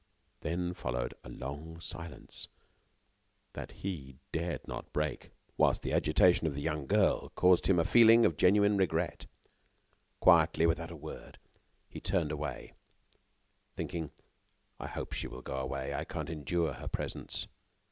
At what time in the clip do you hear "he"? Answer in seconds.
3.83-4.15, 11.87-12.01